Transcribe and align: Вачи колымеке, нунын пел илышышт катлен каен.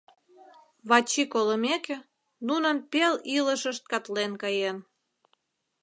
Вачи 0.89 1.23
колымеке, 1.33 1.97
нунын 2.47 2.77
пел 2.91 3.13
илышышт 3.37 3.83
катлен 3.91 4.31
каен. 4.41 4.77